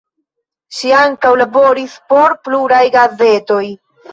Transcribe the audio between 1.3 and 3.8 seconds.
laboris por pluraj gazetoj.